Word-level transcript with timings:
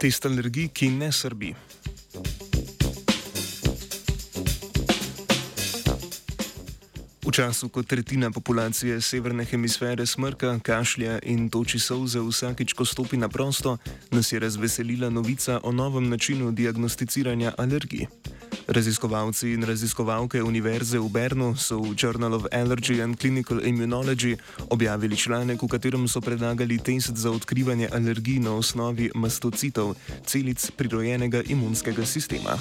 Test 0.00 0.24
alergij, 0.24 0.70
ki 0.72 0.88
ne 0.88 1.12
srbi. 1.12 1.54
V 7.20 7.32
času, 7.32 7.68
ko 7.68 7.82
tretjina 7.82 8.30
populacije 8.30 9.00
severne 9.00 9.44
hemisfere 9.44 10.06
smrka, 10.06 10.58
kašlja 10.64 11.18
in 11.22 11.50
toči 11.52 11.78
solze 11.78 12.20
vsakič, 12.20 12.72
ko 12.72 12.84
stopi 12.84 13.20
na 13.20 13.28
prosto, 13.28 13.76
nas 14.10 14.32
je 14.32 14.40
razveselila 14.40 15.10
novica 15.10 15.60
o 15.62 15.72
novem 15.72 16.08
načinu 16.08 16.52
diagnosticiranja 16.52 17.52
alergij. 17.58 18.08
Raziskovalci 18.70 19.50
in 19.50 19.66
raziskovalke 19.66 20.38
Univerze 20.42 20.98
v 20.98 21.10
Bernu 21.10 21.58
so 21.58 21.82
v 21.82 21.94
Journal 21.98 22.34
of 22.34 22.46
Allergy 22.54 23.02
and 23.02 23.18
Clinical 23.18 23.58
Immunology 23.66 24.38
objavili 24.70 25.16
članek, 25.16 25.62
v 25.62 25.66
katerem 25.66 26.06
so 26.08 26.20
predlagali 26.20 26.78
test 26.78 27.18
za 27.18 27.30
odkrivanje 27.30 27.90
alergij 27.90 28.38
na 28.38 28.54
osnovi 28.54 29.10
mastocitov, 29.14 29.98
celic 30.22 30.70
prirojenega 30.78 31.42
imunskega 31.50 32.06
sistema. 32.06 32.54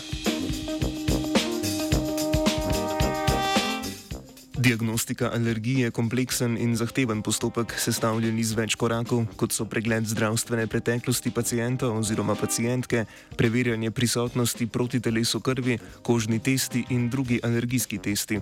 Diagnostika 4.60 5.30
alergije 5.34 5.86
je 5.86 5.92
kompleksen 5.92 6.58
in 6.58 6.76
zahteven 6.76 7.22
postopek, 7.24 7.72
sestavljen 7.80 8.40
iz 8.40 8.50
več 8.58 8.76
korakov, 8.76 9.22
kot 9.40 9.56
so 9.56 9.64
pregled 9.64 10.04
zdravstvene 10.12 10.66
preteklosti 10.68 11.32
pacijenta 11.32 11.88
oziroma 11.88 12.36
pacijentke, 12.36 13.06
preverjanje 13.40 13.92
prisotnosti 13.92 14.68
proti 14.68 15.00
telesu 15.00 15.40
krvi, 15.40 15.78
kožni 16.04 16.42
testi 16.44 16.84
in 16.90 17.08
drugi 17.10 17.40
alergijski 17.44 18.02
testi. 18.04 18.42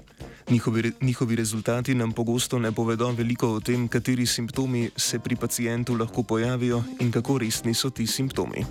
Njihovi, 0.50 0.92
njihovi 1.02 1.36
rezultati 1.36 1.96
nam 1.96 2.14
pogosto 2.18 2.60
ne 2.60 2.72
povedo 2.72 3.12
veliko 3.12 3.54
o 3.54 3.60
tem, 3.60 3.88
kateri 3.88 4.26
simptomi 4.26 4.90
se 4.98 5.20
pri 5.20 5.36
pacijentu 5.36 5.96
lahko 5.96 6.24
pojavijo 6.24 6.84
in 7.00 7.12
kako 7.12 7.38
resni 7.38 7.74
so 7.74 7.90
ti 7.90 8.08
simptomi. 8.08 8.66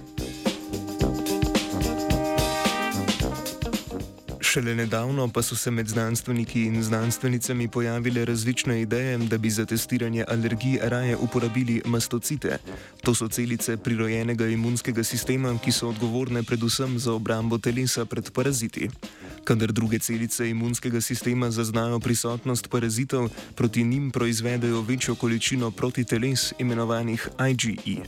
Šele 4.56 4.74
nedavno 4.74 5.28
pa 5.28 5.42
so 5.42 5.56
se 5.56 5.70
med 5.70 5.88
znanstveniki 5.88 6.62
in 6.62 6.82
znanstvenicami 6.82 7.68
pojavile 7.68 8.24
različne 8.24 8.80
ideje, 8.82 9.18
da 9.18 9.38
bi 9.38 9.50
za 9.50 9.66
testiranje 9.66 10.24
alergij 10.28 10.78
raje 10.82 11.16
uporabili 11.16 11.82
mastocite. 11.84 12.58
To 13.02 13.14
so 13.14 13.28
celice 13.28 13.76
prirojenega 13.76 14.46
imunskega 14.46 15.04
sistema, 15.04 15.58
ki 15.64 15.72
so 15.72 15.88
odgovorne 15.88 16.42
predvsem 16.42 16.98
za 16.98 17.12
obrambo 17.12 17.58
telesa 17.58 18.04
pred 18.04 18.30
paraziti. 18.30 18.88
Kadar 19.46 19.72
druge 19.72 19.98
celice 19.98 20.50
imunskega 20.50 21.00
sistema 21.00 21.50
zaznajo 21.50 22.00
prisotnost 22.00 22.68
parazitov, 22.68 23.28
proti 23.54 23.84
njim 23.84 24.10
proizvedejo 24.10 24.80
večjo 24.80 25.14
količino 25.14 25.70
protiteles, 25.70 26.52
imenovanih 26.58 27.28
IgE. 27.48 28.02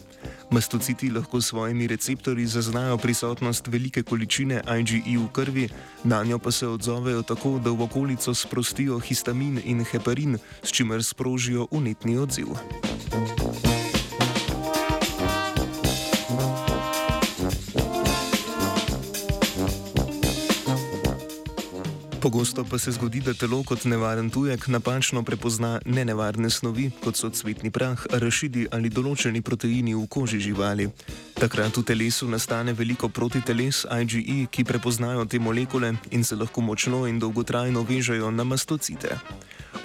Mastociti 0.51 1.11
lahko 1.11 1.41
s 1.41 1.47
svojimi 1.47 1.87
receptorji 1.87 2.47
zaznajo 2.47 2.99
prisotnost 2.99 3.67
velike 3.67 4.03
količine 4.03 4.63
IgE 4.81 5.19
v 5.19 5.29
krvi, 5.33 5.69
na 6.05 6.25
njo 6.25 6.39
pa 6.39 6.51
se 6.51 6.67
odzovejo 6.67 7.23
tako, 7.23 7.61
da 7.65 7.71
v 7.71 7.83
okolico 7.83 8.35
sprostijo 8.35 8.99
histamin 8.99 9.61
in 9.65 9.85
heparin, 9.85 10.39
s 10.63 10.73
čimer 10.73 11.05
sprožijo 11.05 11.69
unetni 11.71 12.19
odziv. 12.19 12.47
Thank 13.11 13.65
you. 13.65 13.68
Pogosto 22.29 22.65
pa 22.65 22.79
se 22.79 22.93
zgodi, 22.93 23.21
da 23.25 23.33
telo 23.35 23.63
kot 23.65 23.85
nevaren 23.85 24.31
tujek 24.31 24.67
napačno 24.69 25.23
prepozna 25.23 25.81
nenevarne 25.87 26.51
snovi, 26.51 26.91
kot 27.05 27.17
so 27.17 27.31
cvetni 27.31 27.71
prah, 27.73 28.03
rašidi 28.13 28.67
ali 28.69 28.91
določeni 28.93 29.41
proteini 29.41 29.95
v 29.97 30.03
koži 30.13 30.37
živali. 30.37 30.91
Takrat 31.41 31.81
v 31.81 31.87
telesu 31.89 32.29
nastane 32.29 32.75
veliko 32.77 33.09
protiteles 33.09 33.87
IgE, 33.89 34.45
ki 34.53 34.65
prepoznajo 34.69 35.25
te 35.25 35.41
molekule 35.41 35.95
in 36.11 36.25
se 36.25 36.37
lahko 36.37 36.61
močno 36.61 37.07
in 37.09 37.17
dolgotrajno 37.17 37.81
vežejo 37.89 38.29
na 38.31 38.45
mastocite. 38.45 39.17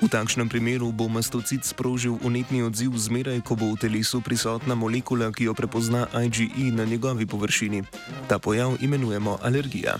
V 0.03 0.11
takšnem 0.11 0.51
primeru 0.51 0.91
bo 0.91 1.07
mastocit 1.07 1.63
sprožil 1.63 2.19
unetni 2.27 2.59
odziv 2.67 2.99
zmeraj, 2.99 3.39
ko 3.47 3.55
bo 3.55 3.71
v 3.71 3.79
telesu 3.87 4.19
prisotna 4.19 4.75
molekula, 4.75 5.31
ki 5.31 5.47
jo 5.47 5.55
prepozna 5.55 6.11
IgE 6.11 6.75
na 6.75 6.83
njegovi 6.83 7.23
površini. 7.23 7.87
Ta 8.27 8.35
pojav 8.35 8.75
imenujemo 8.83 9.39
alergija. 9.39 9.95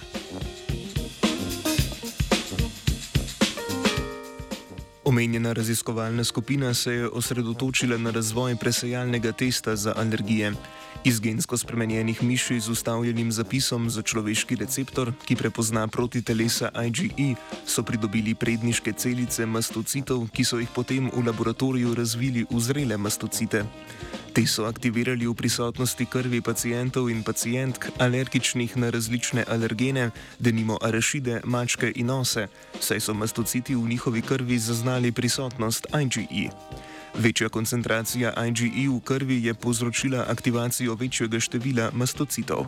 Omenjena 5.14 5.54
raziskovalna 5.54 6.24
skupina 6.24 6.74
se 6.74 6.94
je 6.94 7.08
osredotočila 7.08 7.98
na 7.98 8.12
razvoj 8.12 8.56
presejalnega 8.56 9.32
testa 9.32 9.76
za 9.76 9.94
alergije. 9.98 10.54
Iz 11.04 11.20
gensko 11.20 11.58
spremenjenih 11.58 12.24
miši 12.24 12.60
z 12.60 12.70
ustavljenim 12.70 13.32
zapisom 13.32 13.90
za 13.90 14.02
človeški 14.02 14.56
receptor, 14.56 15.12
ki 15.26 15.36
prepozna 15.36 15.88
proti 15.88 16.22
telesa 16.22 16.72
IgE, 16.86 17.36
so 17.66 17.84
pridobili 17.84 18.34
predniške 18.36 18.94
celice 18.94 19.46
mastocitov, 19.46 20.26
ki 20.34 20.44
so 20.44 20.58
jih 20.58 20.70
potem 20.76 21.12
v 21.14 21.26
laboratoriju 21.28 21.94
razvili 21.94 22.48
v 22.50 22.60
zrele 22.60 22.98
mastocite. 22.98 23.66
Te 24.34 24.48
so 24.50 24.66
aktivirali 24.66 25.30
v 25.30 25.34
prisotnosti 25.38 26.06
krvi 26.10 26.42
pacijentov 26.42 27.06
in 27.10 27.22
pacijentk, 27.22 27.86
alergičnih 28.02 28.78
na 28.78 28.90
različne 28.90 29.46
alergene, 29.46 30.10
denimo 30.40 30.78
arašide, 30.82 31.42
mačke 31.46 31.92
in 31.96 32.10
ose, 32.10 32.48
saj 32.82 33.00
so 33.00 33.14
mastociti 33.14 33.76
v 33.76 33.86
njihovi 33.94 34.22
krvi 34.22 34.58
zaznali 34.60 35.12
prisotnost 35.12 35.86
IgE. 35.94 36.50
Večja 37.16 37.50
koncentracija 37.50 38.34
IgE 38.48 38.90
v 38.90 39.00
krvi 39.04 39.44
je 39.46 39.54
povzročila 39.54 40.26
aktivacijo 40.30 40.96
večjega 40.96 41.40
števila 41.40 41.90
mastocitov. 41.94 42.66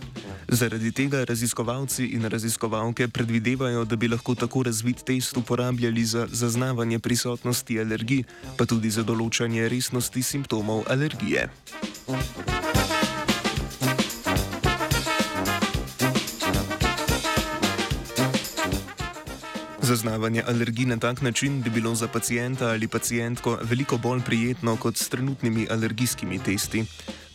Zaradi 0.48 0.92
tega 0.92 1.24
raziskovalci 1.24 2.06
in 2.06 2.26
raziskovalke 2.26 3.08
predvidevajo, 3.08 3.86
da 3.86 3.96
bi 3.96 4.08
lahko 4.08 4.36
tako 4.36 4.64
razvit 4.64 5.04
test 5.06 5.38
uporabljali 5.38 6.06
za 6.06 6.28
zaznavanje 6.32 7.00
prisotnosti 7.00 7.80
alergij, 7.80 8.24
pa 8.58 8.66
tudi 8.66 8.90
za 8.90 9.04
določanje 9.04 9.70
resnosti 9.70 10.24
simptomov 10.24 10.84
alergije. 10.90 11.50
Thank 12.06 12.50
you. 12.50 12.65
Zaznavanje 19.86 20.42
alergij 20.42 20.86
na 20.86 20.98
tak 20.98 21.22
način 21.22 21.62
bi 21.62 21.70
bilo 21.70 21.96
za 21.96 22.08
pacijenta 22.08 22.68
ali 22.68 22.88
pacijentko 22.88 23.60
veliko 23.62 23.98
bolj 23.98 24.22
prijetno 24.22 24.78
kot 24.78 24.98
s 24.98 25.10
trenutnimi 25.10 25.68
alergijskimi 25.70 26.40
testi. 26.40 26.86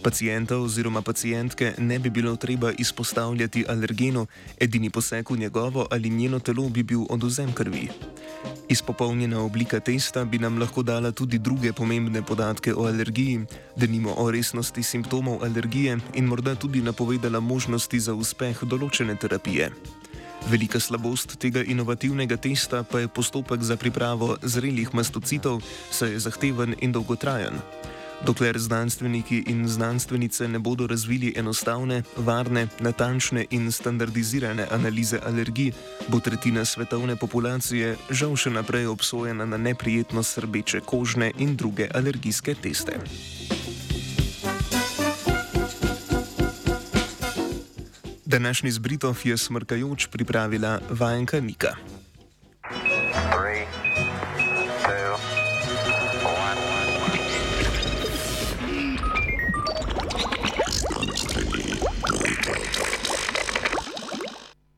Pacijenta 0.03 0.57
oziroma 0.57 1.03
pacijentke 1.03 1.73
ne 1.79 1.99
bi 1.99 2.11
bilo 2.11 2.37
treba 2.37 2.73
izpostavljati 2.79 3.65
alergenu, 3.69 4.27
edini 4.61 4.91
poseg 4.91 5.31
v 5.31 5.37
njegovo 5.39 5.87
ali 5.91 6.11
njeno 6.11 6.39
telo 6.39 6.69
bi 6.69 6.83
bil 6.83 7.01
oduzem 7.11 7.53
krvi. 7.53 7.89
Izpopolnjena 8.69 9.41
oblika 9.41 9.81
testa 9.81 10.25
bi 10.25 10.39
nam 10.39 10.59
lahko 10.59 10.83
dala 10.83 11.13
tudi 11.13 11.39
druge 11.39 11.73
pomembne 11.73 12.23
podatke 12.23 12.75
o 12.75 12.85
alergiji, 12.87 13.41
denimo 13.77 14.15
o 14.17 14.31
resnosti 14.31 14.83
simptomov 14.83 15.45
alergije 15.45 15.99
in 16.15 16.25
morda 16.25 16.55
tudi 16.55 16.83
napovedala 16.83 17.41
možnosti 17.41 18.01
za 18.01 18.15
uspeh 18.15 18.65
določene 18.65 19.17
terapije. 19.17 19.71
Velika 20.49 20.81
slabost 20.81 21.37
tega 21.39 21.63
inovativnega 21.63 22.37
testa 22.37 22.83
pa 22.83 23.01
je 23.01 23.09
postopek 23.09 23.63
za 23.63 23.77
pripravo 23.77 24.37
zrelih 24.43 24.95
mastocitov, 24.95 25.61
saj 25.91 26.13
je 26.13 26.19
zahteven 26.19 26.75
in 26.81 26.93
dolgotrajen. 26.93 27.61
Dokler 28.27 28.59
znanstveniki 28.59 29.45
in 29.47 29.69
znanstvenice 29.69 30.49
ne 30.49 30.59
bodo 30.59 30.87
razvili 30.87 31.33
enostavne, 31.37 32.03
varne, 32.17 32.67
natančne 32.81 33.47
in 33.51 33.73
standardizirane 33.73 34.67
analize 34.71 35.21
alergij, 35.27 35.73
bo 36.09 36.21
tretjina 36.21 36.65
svetovne 36.65 37.17
populacije 37.17 37.97
žal 38.11 38.37
še 38.37 38.51
naprej 38.51 38.87
obsojena 38.87 39.45
na 39.45 39.57
neprijetno 39.57 40.23
srbeče 40.23 40.81
kožne 40.81 41.33
in 41.39 41.57
druge 41.57 41.89
alergijske 41.95 42.55
teste. 42.55 43.01
Današnji 48.31 48.71
zbritov 48.71 49.19
je 49.25 49.37
smrkajoč 49.37 50.07
pripravila 50.07 50.79
vajenka 50.91 51.41
Nika. 51.41 51.75